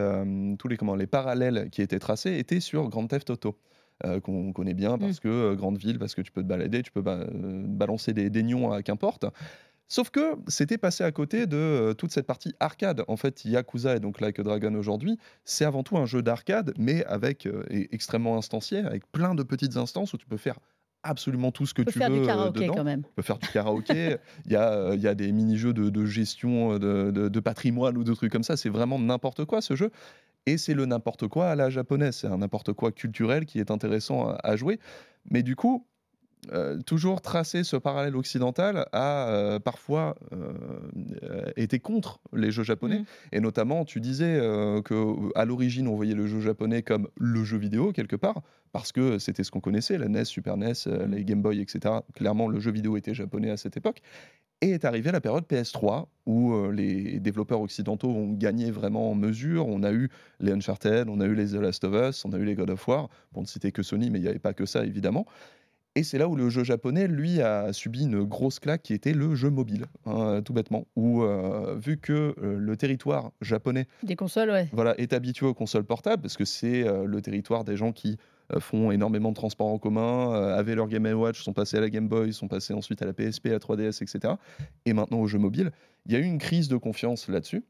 [0.59, 3.57] tous les, comment, les parallèles qui étaient tracés étaient sur Grand Theft Auto.
[4.05, 5.21] Euh, qu'on connaît bien parce mmh.
[5.21, 7.25] que euh, grande ville, parce que tu peux te balader, tu peux euh,
[7.67, 9.25] balancer des, des nions à qu'importe.
[9.89, 13.05] Sauf que c'était passé à côté de toute cette partie arcade.
[13.09, 15.17] En fait, Yakuza et donc Like a Dragon aujourd'hui,
[15.47, 20.13] c'est avant tout un jeu d'arcade, mais avec extrêmement instancié, avec plein de petites instances
[20.13, 20.59] où tu peux faire
[21.05, 22.21] absolument tout ce que tu veux.
[22.21, 23.05] Du karaoké, Quand même.
[23.05, 24.17] Tu peux faire du karaoké.
[24.45, 28.05] il, y a, il y a des mini-jeux de, de gestion de, de, patrimoine ou
[28.05, 28.57] de trucs comme ça.
[28.57, 29.93] C'est vraiment n'importe quoi ce jeu.
[30.47, 33.73] Et c'est le n'importe quoi à la japonaise, c'est un n'importe quoi culturel qui est
[33.73, 34.79] intéressant à, jouer.
[35.29, 35.85] Mais du coup,
[36.53, 43.01] euh, toujours tracer ce parallèle occidental a euh, parfois euh, été contre les jeux japonais.
[43.01, 43.07] Mmh.
[43.33, 44.39] Et notamment, tu disais
[44.85, 48.93] que à l'origine, on voyait le jeu japonais comme le jeu vidéo quelque part, parce
[48.93, 51.11] que c'était ce qu'on connaissait, la NES, Super NES, mmh.
[51.11, 51.97] les Game Boy, etc.
[52.15, 54.01] Clairement, le jeu vidéo était japonais à cette époque.
[54.63, 59.15] Et est arrivée la période PS3 où euh, les développeurs occidentaux ont gagné vraiment en
[59.15, 59.69] mesure.
[59.69, 60.09] On a eu
[60.41, 62.71] les Uncharted, on a eu les The Last of Us, on a eu les God
[62.71, 65.27] of War, pour ne citer que Sony, mais il n'y avait pas que ça évidemment.
[65.95, 69.15] Et c'est là où le jeu japonais, lui, a subi une grosse claque qui était
[69.15, 70.87] le jeu mobile, hein, tout bêtement.
[70.95, 74.69] Où, euh, vu que euh, le territoire japonais des consoles, ouais.
[74.73, 78.19] voilà, est habitué aux consoles portables, parce que c'est le territoire des gens qui
[78.61, 81.91] font énormément de transports en commun, euh, avaient leur Game Watch, sont passés à la
[81.91, 84.35] Game Boy, sont passés ensuite à la PSP, à la 3DS, etc.
[84.85, 85.73] Et maintenant aux jeux mobiles.
[86.07, 87.65] Il y a eu une crise de confiance là-dessus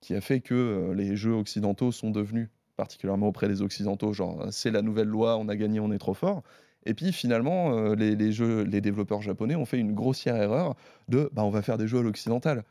[0.00, 4.46] qui a fait que euh, les jeux occidentaux sont devenus, particulièrement auprès des occidentaux, genre
[4.50, 6.42] c'est la nouvelle loi, on a gagné, on est trop fort.
[6.86, 10.76] Et puis finalement, les, jeux, les développeurs japonais ont fait une grossière erreur
[11.08, 12.64] de bah, on va faire des jeux à l'occidental.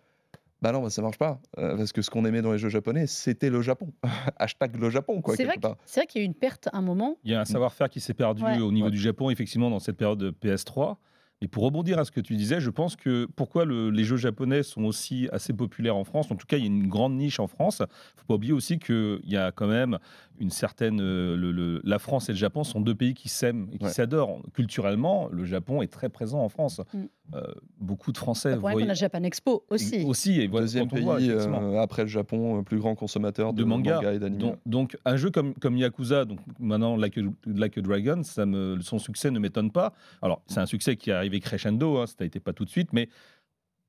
[0.62, 1.40] Bah non, bah ça marche pas.
[1.58, 3.94] Euh, parce que ce qu'on aimait dans les jeux japonais, c'était le Japon.
[4.38, 5.36] Hashtag le Japon, quoi.
[5.36, 7.18] C'est vrai, vrai qu'il y a eu une perte à un moment.
[7.24, 9.98] Il y a un savoir-faire qui s'est perdu au niveau du Japon, effectivement, dans cette
[9.98, 10.98] période de PS3.
[11.42, 14.62] Et pour rebondir à ce que tu disais, je pense que pourquoi les jeux japonais
[14.62, 17.40] sont aussi assez populaires en France, en tout cas il y a une grande niche
[17.40, 20.00] en France, il ne faut pas oublier aussi qu'il y a quand même
[20.40, 21.00] une certaine...
[21.02, 24.42] Euh, la France et le Japon sont deux pays qui s'aiment et qui s'adorent.
[24.54, 26.82] Culturellement, le Japon est très présent en France.
[26.94, 27.04] Mm.
[27.36, 27.44] Euh,
[27.80, 28.54] beaucoup de Français...
[28.54, 28.86] Pour voyez...
[28.86, 30.04] qu'on a Japan Expo aussi.
[30.06, 34.56] Aussi, et Deuxième pays euh, après le Japon, plus grand consommateur de, manga, et d'anime.
[34.66, 38.78] Donc, un jeu comme, comme Yakuza, donc maintenant Like a, like a Dragon, ça me,
[38.82, 39.94] son succès ne m'étonne pas.
[40.22, 42.90] Alors c'est un succès qui arrive crescendo, hein, ça n'a été pas tout de suite,
[42.94, 43.10] mais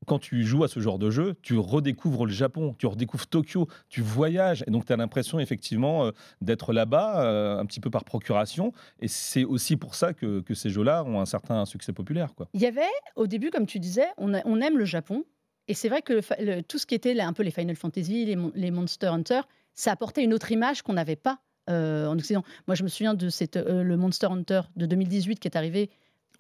[0.07, 3.69] quand tu joues à ce genre de jeu, tu redécouvres le Japon, tu redécouvres Tokyo,
[3.89, 6.11] tu voyages, et donc tu as l'impression effectivement euh,
[6.41, 10.71] d'être là-bas, euh, un petit peu par procuration, et c'est aussi pour ça que, ces
[10.71, 12.35] jeux-là ont un certain succès populaire.
[12.35, 12.49] Quoi.
[12.55, 12.83] Il y avait,
[13.15, 15.25] au début, comme tu disais, on, on aime le Japon,
[15.69, 18.71] et c'est vrai que tout ce qui était un peu les Final Fantasy, les, les
[18.71, 19.43] Monster Hunter,
[19.75, 22.43] ça apportait une autre image qu'on n'avait pas euh, en Occident.
[22.67, 25.91] Moi, je me souviens de cette, le Monster Hunter de 2018 qui est arrivé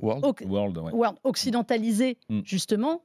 [0.03, 0.79] World,
[1.25, 2.41] occidentalisé, mm.
[2.45, 3.03] justement,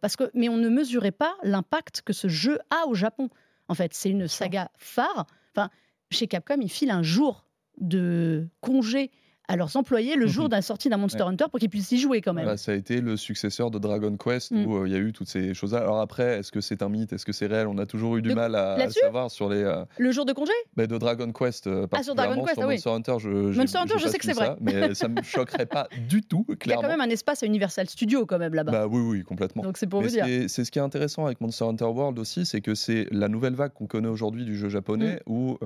[0.00, 3.28] parce que, mais on ne mesurait pas l'impact que ce jeu a au Japon.
[3.68, 5.26] En fait, c'est une saga phare.
[5.54, 5.70] Enfin,
[6.10, 7.44] chez Capcom, ils filent un jour
[7.78, 9.10] de congé
[9.48, 10.50] à leurs employés le jour mhm.
[10.50, 12.56] d'un sortie d'un Monster Hunter pour qu'ils puissent y jouer quand même.
[12.58, 14.66] ça a été le successeur de Dragon Quest mm.
[14.66, 15.78] où euh, il y a eu toutes ces choses-là.
[15.78, 17.14] Alors après, est-ce que c'est un mythe?
[17.14, 17.66] Est-ce que c'est réel?
[17.66, 19.62] On a toujours eu du mal à, savoir sur les.
[19.62, 20.52] Euh, le jour de congé?
[20.76, 21.66] mais De Dragon Quest.
[21.66, 24.34] Euh, ah, sur Dragon Quest, sur Monster Hunter, je, Monster Hunter, je sais que c'est
[24.34, 24.54] vrai.
[24.60, 26.58] mais ça me choquerait pas du tout, clairement.
[26.64, 28.72] Il y a quand même un espace à Universal Studios quand même là-bas.
[28.72, 29.62] Bah oui, oui, complètement.
[29.62, 30.26] Donc c'est pour vous dire.
[30.48, 33.54] C'est ce qui est intéressant avec Monster Hunter World aussi, c'est que c'est la nouvelle
[33.54, 35.32] vague qu'on connaît aujourd'hui du jeu japonais mm.
[35.32, 35.58] où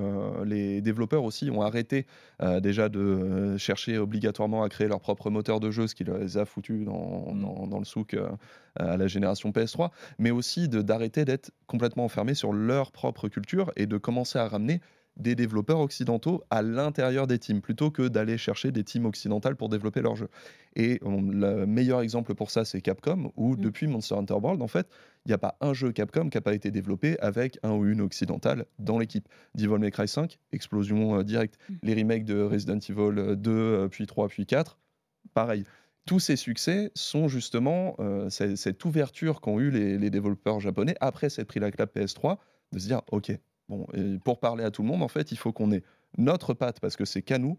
[0.44, 2.06] les développeurs aussi ont arrêté
[2.60, 6.44] déjà de chercher obligatoirement à créer leur propre moteur de jeu, ce qui les a
[6.44, 7.68] foutus dans, mm.
[7.68, 8.28] dans, le souk euh,
[8.76, 13.86] à la génération PS3, mais aussi d'arrêter d'être complètement enfermés sur leur propre culture et
[13.86, 14.80] de commencer à ramener
[15.16, 19.68] des développeurs occidentaux à l'intérieur des teams plutôt que d'aller chercher des teams occidentales pour
[19.68, 20.28] développer leur jeu.
[20.74, 23.60] Et le meilleur exemple pour ça, c'est Capcom, où mm.
[23.60, 24.88] depuis Monster Hunter World, en fait,
[25.26, 27.86] il n'y a pas un jeu Capcom qui n'a pas été développé avec un ou
[27.86, 29.28] une occidentale dans l'équipe.
[29.54, 31.58] Devil May Cry 5, explosion euh, directe.
[31.68, 31.74] Mm.
[31.82, 34.78] Les remakes de Resident Evil 2, euh, puis 3, puis 4,
[35.34, 35.64] pareil.
[36.06, 41.30] Tous ces succès sont justement euh, cette, ouverture qu'ont eu les, les, développeurs japonais après
[41.30, 42.38] cette pris la clap PS3,
[42.72, 43.30] de se dire, OK,
[43.94, 45.82] Et pour parler à tout le monde, en fait, il faut qu'on ait
[46.18, 47.58] notre patte parce que c'est qu'à nous,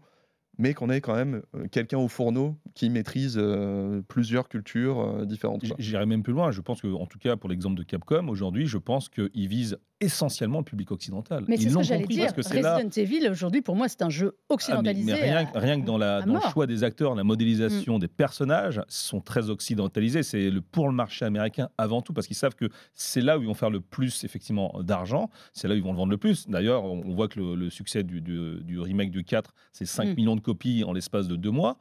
[0.58, 5.24] mais qu'on ait quand même euh, quelqu'un au fourneau qui maîtrise euh, plusieurs cultures euh,
[5.24, 5.64] différentes.
[5.78, 6.50] J'irais même plus loin.
[6.50, 9.78] Je pense que, en tout cas, pour l'exemple de Capcom, aujourd'hui, je pense qu'ils visent
[10.00, 11.44] essentiellement le public occidental.
[11.48, 12.34] Mais c'est ce que j'allais dire.
[12.34, 15.12] Parce que Resident Evil, aujourd'hui, pour moi, c'est un jeu occidentalisé.
[15.12, 18.00] Ah, mais, rien, rien, que dans, la, dans le choix des acteurs, la modélisation mm.
[18.00, 20.22] des personnages sont très occidentalisés.
[20.22, 23.42] C'est le, pour le marché américain avant tout, parce qu'ils savent que c'est là où
[23.42, 25.30] ils vont faire le plus, effectivement, d'argent.
[25.52, 26.48] C'est là où ils vont le vendre le plus.
[26.48, 30.14] D'ailleurs, on, voit que le, succès du, du, remake du 4, c'est 5 mm.
[30.16, 31.78] millions de copies en l'espace de deux mois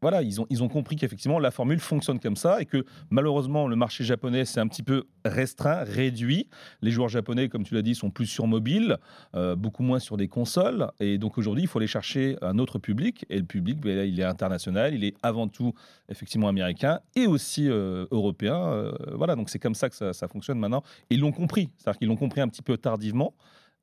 [0.00, 3.66] voilà, ils ont, ils ont compris qu'effectivement la formule fonctionne comme ça et que malheureusement
[3.66, 6.48] le marché japonais c'est un petit peu restreint, réduit.
[6.82, 8.98] Les joueurs japonais, comme tu l'as dit, sont plus sur mobile,
[9.34, 10.90] euh, beaucoup moins sur des consoles.
[11.00, 13.24] Et donc aujourd'hui, il faut aller chercher un autre public.
[13.30, 15.74] Et le public, ben, il est international, il est avant tout
[16.08, 18.56] effectivement américain et aussi euh, européen.
[18.56, 20.82] Euh, voilà, donc c'est comme ça que ça, ça fonctionne maintenant.
[21.10, 23.34] Et ils l'ont compris, c'est-à-dire qu'ils l'ont compris un petit peu tardivement.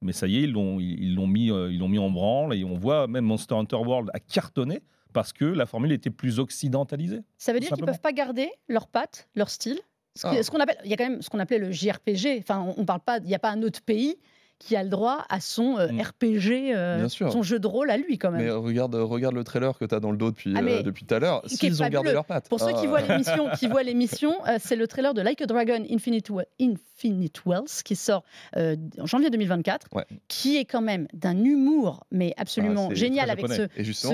[0.02, 2.64] Mais ça y est, ils l'ont, ils l'ont mis, ils l'ont mis en branle et
[2.66, 4.82] on voit même Monster Hunter World a cartonné
[5.16, 7.22] parce que la formule était plus occidentalisée.
[7.38, 9.80] Ça veut dire qu'ils ne peuvent pas garder leur patte, leur style
[10.16, 12.40] ce, ce qu'on appelle, il y a quand même ce qu'on appelait le JRPG.
[12.40, 14.18] Enfin, on, on parle pas, il n'y a pas un autre pays
[14.60, 16.02] qui a le droit à son euh, mm.
[16.02, 18.42] RPG, euh, son jeu de rôle à lui quand même.
[18.42, 21.06] Mais regarde, regarde le trailer que tu as dans le dos depuis, ah, euh, depuis
[21.06, 21.42] tout à l'heure.
[21.46, 22.50] S'ils ont gardé leur patte.
[22.50, 22.88] Pour ceux qui ah.
[22.88, 27.84] voient l'émission, qui voient l'émission, c'est le trailer de Like a Dragon Infinite, Infinite Wells
[27.84, 28.24] qui sort
[28.56, 29.88] en janvier 2024,
[30.28, 33.68] qui est quand même d'un humour mais absolument ah, génial avec ce,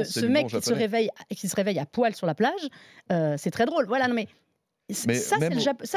[0.04, 2.67] ce, mec qui se réveille qui se réveille à poil sur la plage.
[3.38, 3.86] c'est très drôle.
[3.86, 4.27] Voilà, non mais
[4.93, 5.38] ça,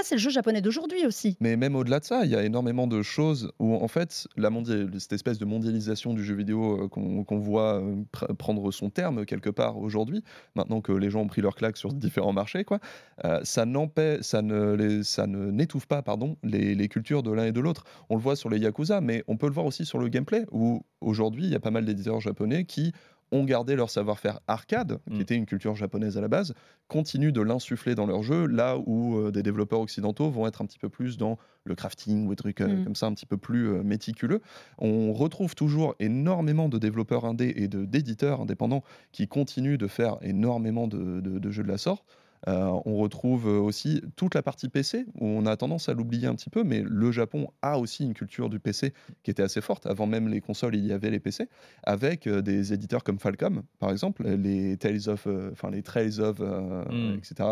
[0.03, 1.37] c'est le, jeu japonais d'aujourd'hui aussi.
[1.41, 4.51] Mais même au-delà de ça, il y a énormément de choses où, en fait, la
[4.99, 7.97] cette espèce de mondialisation du jeu vidéo euh, qu'on voit euh,
[8.39, 10.23] prendre son terme quelque part aujourd'hui,
[10.55, 12.79] maintenant que les gens ont pris leur claque sur différents marchés, quoi,
[13.25, 13.65] euh, ça
[14.21, 17.85] ça ne, ça ne n'étouffe pas, pardon, les, les cultures de l'un et de l'autre.
[18.11, 20.45] On le voit sur les Yakuza, mais on peut le voir aussi sur le gameplay,
[20.53, 22.93] où aujourd'hui, il y a pas mal d'éditeurs japonais qui
[23.35, 25.21] ont gardé leur savoir-faire arcade, qui mm.
[25.21, 26.55] était une culture japonaise à la base,
[26.89, 30.67] continuent de l'insuffler dans leur jeu, là où euh, des développeurs occidentaux vont être un
[30.67, 32.85] petit peu plus dans le crafting ou des trucs euh, mm.
[32.85, 34.41] comme ça, un petit peu plus euh, méticuleux.
[34.79, 40.87] On retrouve toujours énormément de développeurs indés et d'éditeurs indépendants qui continuent de faire énormément
[40.87, 42.05] de jeux de la sorte.
[42.49, 46.35] Euh, on retrouve aussi toute la partie PC, où on a tendance à l'oublier un
[46.35, 49.87] petit peu, mais le Japon a aussi une culture du PC qui était assez forte.
[49.87, 51.49] Avant même les consoles, il y avait les PC,
[51.83, 56.21] avec euh, des éditeurs comme Falcom, par exemple, les Tales of, euh, enfin les Trails
[56.21, 57.15] of, mm.
[57.19, 57.49] etc.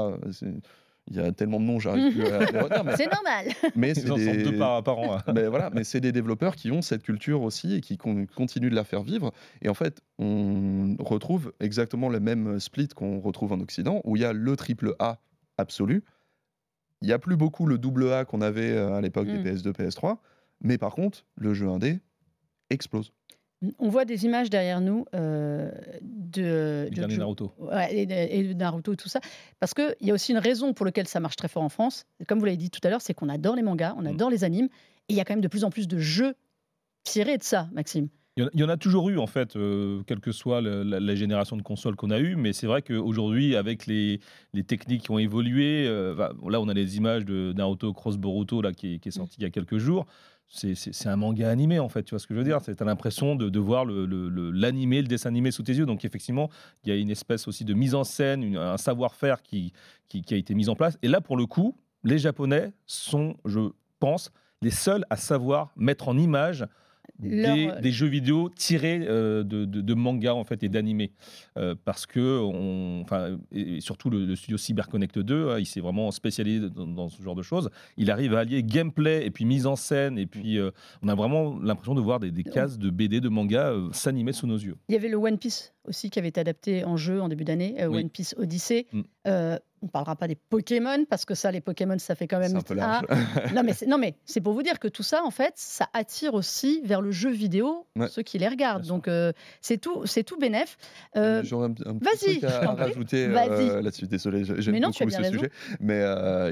[1.08, 2.84] Il y a tellement de noms, j'arrive plus à les retenir.
[2.96, 3.46] C'est normal.
[3.74, 4.44] Mais c'est des...
[4.44, 5.16] deux par, an.
[5.16, 5.32] Hein.
[5.34, 8.74] mais voilà, mais c'est des développeurs qui ont cette culture aussi et qui continuent de
[8.74, 9.32] la faire vivre.
[9.62, 14.22] Et en fait, on retrouve exactement le même split qu'on retrouve en Occident, où il
[14.22, 15.18] y a le triple A
[15.58, 16.04] absolu.
[17.00, 19.70] Il n'y a plus beaucoup le double A qu'on avait euh, à l'époque des PS2,
[19.70, 19.72] mm.
[19.72, 20.18] PS3.
[20.60, 21.98] Mais par contre, le jeu indé
[22.70, 23.12] explose.
[23.78, 25.70] On voit des images derrière nous euh,
[26.02, 27.52] de, de, Naruto.
[27.90, 29.20] et, de, Naruto et tout ça.
[29.60, 32.04] Parce qu'il y a aussi une raison pour laquelle ça marche très fort en France.
[32.26, 34.08] Comme vous l'avez dit tout à l'heure, c'est qu'on adore les mangas, on mm.
[34.08, 34.68] adore les animes.
[35.08, 36.34] Et il y a quand même de plus en plus de jeux
[37.04, 38.08] tirés de ça, Maxime.
[38.38, 41.62] Il y en a toujours eu, en fait, euh, quelle que soit la, génération de
[41.62, 42.34] consoles qu'on a eues.
[42.34, 44.20] Mais c'est vrai qu'aujourd'hui, avec les,
[44.66, 46.14] techniques qui ont évolué, euh,
[46.48, 49.42] là, on a les images de Naruto Cross Boruto là, qui, qui est sorti il
[49.42, 50.06] y a quelques jours
[50.52, 52.60] c'est un manga animé en fait, tu vois ce que je veux dire?
[52.60, 55.86] Tu as l'impression de, de, voir l'animé, le, le, dessin animé sous tes yeux.
[55.86, 56.50] Donc effectivement,
[56.84, 59.72] il y a une espèce aussi de mise en scène, un savoir-faire qui,
[60.08, 60.98] qui, qui, a été mis en place.
[61.02, 63.60] Et là, pour le coup, les Japonais sont, je
[63.98, 66.66] pense, les seuls à savoir mettre en image
[67.24, 71.12] euh, des, jeux vidéo tirés euh, de, de, manga en fait et d'animés.
[71.56, 76.10] Euh, parce que on, enfin et surtout le, studio CyberConnect 2 hein, il s'est vraiment
[76.10, 77.70] spécialisé dans, ce genre de choses.
[77.96, 80.58] Il arrive à allier gameplay et puis mise en scène et puis
[81.02, 84.46] on a vraiment l'impression de voir des, des, cases de BD de manga s'animer sous
[84.46, 84.76] nos yeux.
[84.88, 87.44] Il y avait le One Piece aussi qui avait été adapté en jeu en début
[87.44, 88.86] d'année One Piece Odyssey.
[88.92, 89.02] Mm.
[89.82, 92.56] On ne parlera pas des Pokémon parce que ça, les Pokémon, ça fait quand même.
[92.56, 93.04] Un peu large.
[93.54, 96.34] non, mais non, mais c'est pour vous dire que tout ça, en fait, ça attire
[96.34, 98.86] aussi vers le jeu vidéo ceux qui les regardent.
[98.86, 100.76] Donc euh, c'est tout, c'est tout bénef.
[101.16, 104.06] Euh, J'aurais un, un petit truc à, rajouter euh, là-dessus.
[104.06, 105.50] Désolé, j'aime beaucoup ce sujet.
[105.80, 106.00] Mais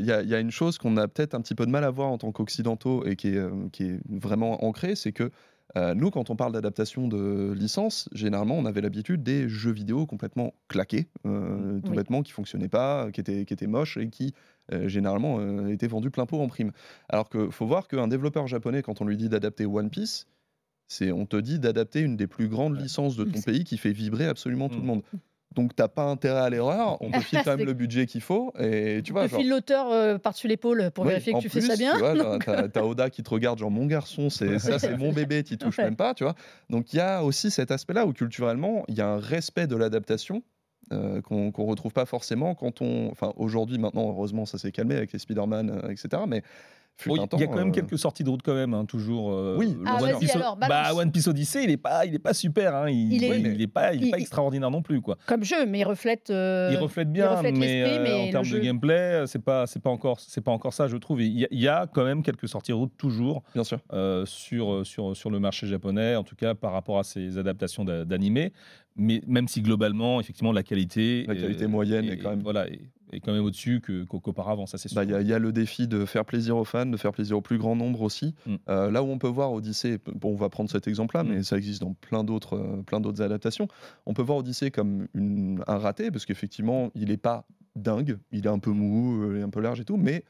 [0.01, 2.09] il y, a une chose qu'on a peut-être un petit peu de mal à voir
[2.09, 5.31] en tant qu'occidentaux et qui est, qui est vraiment ancrée, c'est que
[5.77, 10.07] euh, nous, quand on parle d'adaptation de licence, généralement, on avait l'habitude des jeux vidéo
[10.07, 14.35] complètement claqués, euh, tout bêtement, qui fonctionnaient pas, qui étaient, qui étaient moches et qui
[14.73, 16.73] euh, généralement étaient vendus plein pot en prime.
[17.09, 20.27] Alors qu'il faut voir qu'un développeur japonais, quand on lui dit d'adapter One Piece,
[20.89, 23.93] c'est on te dit d'adapter une des plus grandes licences de ton pays qui fait
[23.93, 24.87] vibrer absolument tout le mm.
[24.87, 25.03] monde.
[25.55, 28.53] Donc t'as pas intérêt à l'erreur, on te file quand même le budget qu'il faut
[28.59, 29.29] et tu vois.
[29.29, 31.93] Tu files l'auteur euh, par-dessus l'épaule pour vérifier que tu fais ça bien.
[32.73, 35.79] t'as, Oda qui te regarde genre mon garçon, c'est ça c'est mon bébé, t'y touches
[35.79, 36.35] même pas, tu vois.
[36.69, 39.77] Donc il y a aussi cet aspect-là où culturellement il y a un respect de
[39.77, 40.43] l'adaptation
[40.93, 44.97] euh, qu'on, qu'on retrouve pas forcément quand on, enfin aujourd'hui maintenant heureusement ça s'est calmé
[44.97, 46.23] avec les Spider-Man euh, etc.
[46.27, 46.43] Mais
[47.07, 49.33] il y a quand même euh, quelques sorties de route quand même, hein, toujours.
[49.33, 49.77] Euh, oui.
[49.87, 50.37] Ah, One, Piece,
[50.69, 52.75] bah, One Piece Odyssey, il est pas, il est pas super.
[52.75, 55.17] Hein, il, il, est, pas, il est pas extraordinaire non plus quoi.
[55.27, 56.31] Comme jeu, mais il reflète.
[56.31, 60.43] Euh, il reflète bien, mais, en termes de gameplay, c'est pas, c'est pas encore, c'est
[60.43, 61.23] pas encore ça, je trouve.
[61.23, 63.43] Il y, a quand même quelques sorties de route toujours.
[63.55, 63.81] Bien sûr.
[64.25, 68.53] sur sur sur le marché japonais, en tout cas par rapport à ces adaptations d'animés
[68.97, 72.81] mais même si globalement, effectivement, la qualité, la qualité moyenne est, quand même voilà est,
[73.19, 75.21] quand même au-dessus qu'auparavant, ça c'est bah, sûr.
[75.21, 77.59] Il y, a le défi de faire plaisir aux fans, de faire plaisir au plus
[77.59, 78.35] grand nombre aussi.
[78.47, 78.55] Mm.
[78.69, 81.29] Euh, là où on peut voir Odyssey, bon, on va prendre cet exemple-là, mm.
[81.29, 83.69] mais ça existe dans plein d'autres, euh, plein d'autres adaptations.
[84.07, 88.47] On peut voir Odyssey comme une, un raté parce qu'effectivement, il n'est pas dingue, il
[88.47, 90.25] est un peu mou, euh, un peu large et tout, mais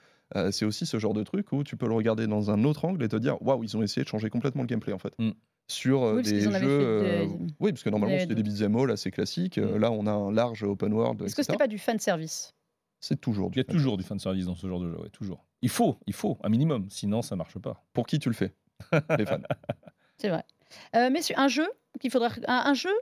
[0.53, 3.03] c'est aussi ce genre de truc où tu peux le regarder dans un autre angle
[3.03, 5.13] et te dire waouh, ils ont essayé de changer complètement le gameplay en fait.
[5.19, 5.33] Mm
[5.71, 6.51] sur euh, des jeux.
[6.63, 7.27] Euh,
[7.61, 9.59] oui, parce que normalement, c'était des beat'em all assez classiques.
[9.59, 9.77] Mm.
[9.77, 11.23] Là, on a un large open world.
[11.23, 12.55] Est-ce que c'était pas du fan service
[13.01, 13.59] C'est toujours du.
[13.59, 15.47] Il y a toujours du fan service dans ce genre de jeu, ouais, toujours.
[15.63, 17.83] Il faut, il faut, un minimum, sinon ça marche pas.
[17.93, 18.55] Pour qui tu le fais
[19.19, 19.41] Les fans?
[20.19, 20.45] C'est vrai.
[21.11, 21.67] messieurs, un jeu
[21.99, 22.93] qu'il faudrait, un, jeu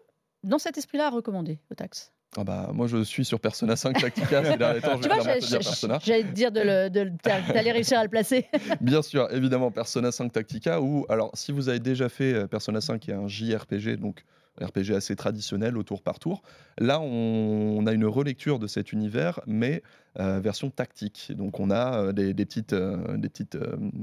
[0.45, 2.13] dans cet esprit-là à recommander au tax?
[2.37, 5.59] Ah bah, moi je suis sur Persona 5 Tactica ces derniers temps, je vais dire
[5.59, 5.99] Persona.
[6.03, 8.47] J'allais te dire de, de, t'allais réussir à le placer.
[8.81, 12.81] Bien sûr, évidemment Persona 5 Tactica ou alors si vous avez déjà fait euh, Persona
[12.81, 14.25] 5 qui est un JRPG donc
[14.61, 16.43] RPG assez traditionnel au tour par tour.
[16.79, 19.83] Là, on, a une relecture de cet univers, mais
[20.19, 21.33] euh, version tactique.
[21.37, 23.57] Donc, on a euh, des, petites, des petites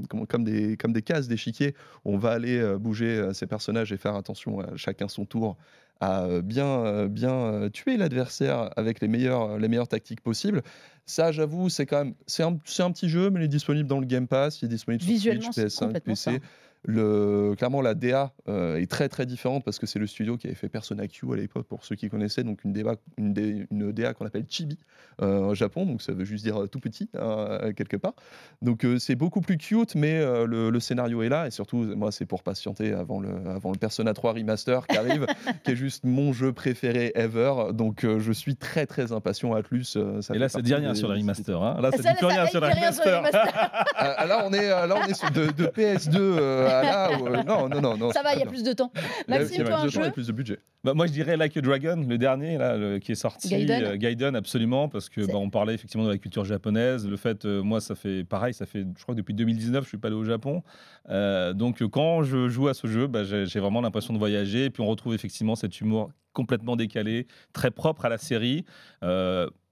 [0.10, 1.76] comme, comme, des, comme des cases d'échiquier.
[2.04, 5.58] On va aller bouger ces personnages et faire attention à chacun son tour
[6.02, 10.62] à euh, bien, euh, bien euh, tuer l'adversaire avec les meilleures, les meilleures tactiques possibles.
[11.06, 14.00] Ça, j'avoue, c'est quand même c'est un, un, petit jeu, mais il est disponible dans
[14.00, 16.42] le Game Pass, il est disponible sur Switch, PS5, PC.
[16.86, 20.56] Le, clairement, la DA est très très différente parce que c'est le studio qui avait
[20.56, 24.14] fait Persona Q à l'époque, pour ceux qui connaissaient, donc une DA, une, une DA
[24.14, 24.78] qu'on appelle Chibi
[25.20, 28.14] au Japon, donc ça veut juste dire tout petit hein, quelque part.
[28.62, 32.26] Donc c'est beaucoup plus cute, mais le, le, scénario est là et surtout, moi, c'est
[32.26, 35.26] pour patienter avant le, avant le Persona 3 Remaster qui arrive,
[35.64, 37.54] qui est juste mon jeu préféré ever.
[37.74, 39.96] Donc euh, je suis très très impatient à plus.
[39.96, 41.62] Euh, et là, ça dit rien sur la remaster.
[41.62, 43.24] Hein là, ça, dit plus rien sur la remaster.
[44.26, 46.14] Là, on est euh, là, on est sur de, PS2
[46.84, 47.44] là.
[47.44, 48.12] non, non, non, non.
[48.12, 48.92] Ça va, il y a plus de temps.
[49.28, 50.12] Maxime, toi, un jeu.
[50.12, 50.60] plus de budget.
[50.84, 53.50] Bah, moi, je dirais Like a Dragon, le dernier là, qui est sorti.
[53.50, 53.96] Gaiden.
[53.96, 57.08] Gaiden, absolument, parce que bah, on parlait effectivement de la culture japonaise.
[57.08, 59.98] Le fait, moi, ça fait pareil, ça fait, je crois que depuis 2019, je suis
[59.98, 60.64] pas allé au Japon.
[61.10, 64.66] donc, quand je joue à ce jeu, bah, j'ai vraiment l'impression de voyager.
[64.66, 68.66] Et puis, on retrouve effectivement cet humour complètement décalé, très propre à la série.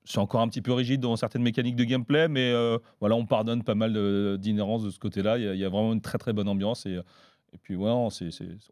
[0.03, 3.15] Euh, c'est encore un petit peu rigide dans certaines mécaniques de gameplay, mais euh, voilà,
[3.15, 3.93] on pardonne pas mal
[4.39, 5.37] d'inhérence de, ce côté-là.
[5.37, 6.93] Il, y, a vraiment une très très bonne ambiance et,
[7.53, 8.09] et puis ouais, on,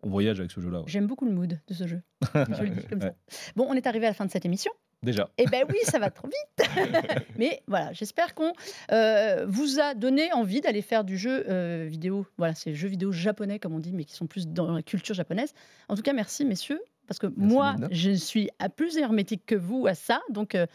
[0.03, 0.83] voyage avec ce jeu-là.
[0.87, 2.01] J'aime beaucoup le mood de ce jeu.
[2.33, 3.13] Je le dis comme ça.
[3.55, 4.71] Bon, on est arrivé à la fin de cette émission.
[5.03, 5.31] Déjà.
[5.39, 6.69] Eh ben oui, ça va trop vite.
[7.37, 8.53] Mais voilà, j'espère qu'on
[8.91, 12.27] euh, vous a donné envie d'aller faire du jeu vidéo.
[12.37, 15.15] Voilà, c'est jeux vidéo japonais comme on dit, mais qui sont plus dans la culture
[15.15, 15.53] japonaise.
[15.89, 16.79] En tout cas, merci messieurs
[17.11, 20.21] parce que moi, je suis à plus hermétique que vous à ça.
[20.29, 20.65] Donc, euh,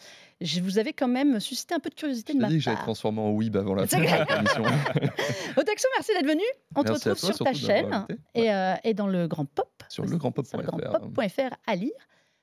[0.43, 2.77] je vous avais quand même suscité un peu de curiosité de ma dit que j'allais
[2.77, 4.65] transformer en Weeb avant la fin de l'émission.
[5.57, 6.43] Otaxo, merci d'être venu.
[6.75, 9.83] On te retrouve sur ta chaîne et, euh, et, dans le Grand Pop.
[9.89, 11.93] Sur le Grand Pop.fr à lire.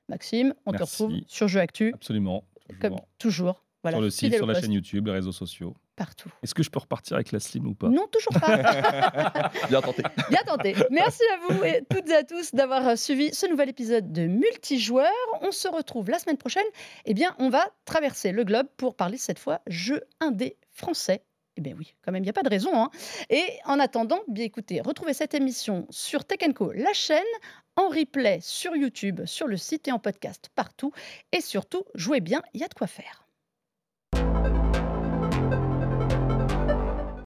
[0.09, 1.91] Maxime, on te retrouve sur Jeu Actu.
[1.93, 2.43] Absolument.
[2.81, 3.63] Comme toujours.
[3.83, 5.75] Voilà, sur le site, sur la chaîne YouTube, les réseaux sociaux.
[5.95, 6.29] Partout.
[6.41, 7.87] Est-ce que je peux repartir avec la slim ou pas?
[7.87, 8.57] Non, toujours pas.
[9.69, 10.03] Bien tenté.
[10.29, 10.75] Bien tenté.
[10.89, 15.11] Merci à vous et toutes et à tous d'avoir suivi ce nouvel épisode de Multijoueur.
[15.41, 16.65] On se retrouve la semaine prochaine.
[17.05, 21.23] Eh bien, on va traverser le globe pour parler cette fois jeu indé français
[21.55, 22.71] eh bien oui, quand même, il n'y a pas de raison.
[22.73, 22.89] Hein.
[23.29, 27.21] Et en attendant, bien écoutez, retrouvez cette émission sur Tech Co, la chaîne,
[27.75, 30.91] en replay sur YouTube, sur le site et en podcast partout.
[31.31, 33.22] Et surtout, jouez bien, il y a de quoi faire.